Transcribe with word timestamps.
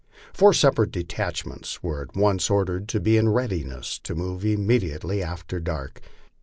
Four 0.33 0.51
separate 0.55 0.91
detachments 0.91 1.83
were 1.83 2.01
at 2.01 2.15
once 2.15 2.49
ordered 2.49 2.87
to 2.89 2.99
be 2.99 3.17
in 3.17 3.29
readiness 3.29 3.99
to 3.99 4.15
move 4.15 4.43
immediately 4.43 5.21
after 5.21 5.59
dark. 5.59 6.01